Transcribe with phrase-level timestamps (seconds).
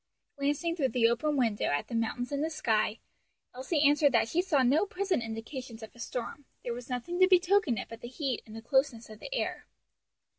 [0.39, 2.97] Glancing through the open window at the mountains and the sky,
[3.53, 7.27] Elsie answered that she saw no present indications of a storm; there was nothing to
[7.27, 9.67] betoken it but the heat and closeness of the air.